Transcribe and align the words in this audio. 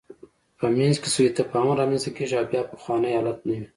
په 0.59 0.65
منځ 0.77 0.95
کې 1.03 1.07
یې 1.09 1.13
سوء 1.15 1.29
تفاهم 1.37 1.69
رامنځته 1.79 2.09
کېږي 2.17 2.35
او 2.37 2.45
بیا 2.51 2.61
پخوانی 2.71 3.15
حالت 3.17 3.39
نه 3.47 3.53
وي. 3.59 3.65